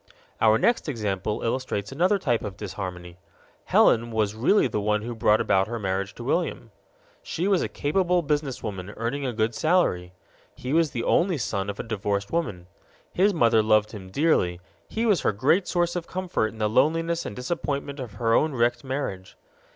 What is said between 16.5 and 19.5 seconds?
the loneliness and disappointment of her own wrecked marriage.